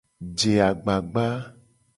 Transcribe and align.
Je 0.37 0.53
agbagba. 0.67 1.25